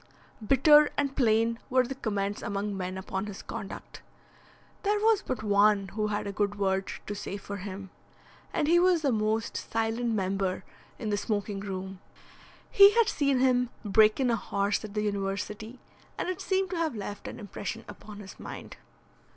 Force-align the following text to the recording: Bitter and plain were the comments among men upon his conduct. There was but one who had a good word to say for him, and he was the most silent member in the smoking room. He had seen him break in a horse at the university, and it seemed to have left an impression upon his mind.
Bitter 0.43 0.89
and 0.97 1.15
plain 1.15 1.59
were 1.69 1.83
the 1.85 1.93
comments 1.93 2.41
among 2.41 2.75
men 2.75 2.97
upon 2.97 3.27
his 3.27 3.43
conduct. 3.43 4.01
There 4.81 4.97
was 4.97 5.21
but 5.21 5.43
one 5.43 5.89
who 5.89 6.07
had 6.07 6.25
a 6.25 6.31
good 6.31 6.55
word 6.57 6.91
to 7.05 7.13
say 7.13 7.37
for 7.37 7.57
him, 7.57 7.91
and 8.51 8.67
he 8.67 8.79
was 8.79 9.03
the 9.03 9.11
most 9.11 9.55
silent 9.55 10.09
member 10.15 10.63
in 10.97 11.11
the 11.11 11.17
smoking 11.17 11.59
room. 11.59 11.99
He 12.71 12.95
had 12.95 13.09
seen 13.09 13.41
him 13.41 13.69
break 13.85 14.19
in 14.19 14.31
a 14.31 14.35
horse 14.35 14.83
at 14.83 14.95
the 14.95 15.03
university, 15.03 15.77
and 16.17 16.27
it 16.29 16.41
seemed 16.41 16.71
to 16.71 16.77
have 16.77 16.95
left 16.95 17.27
an 17.27 17.39
impression 17.39 17.85
upon 17.87 18.21
his 18.21 18.39
mind. 18.39 18.77